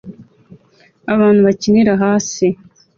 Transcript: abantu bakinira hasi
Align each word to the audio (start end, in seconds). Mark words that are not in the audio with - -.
abantu 1.13 1.39
bakinira 1.47 1.93
hasi 2.03 2.47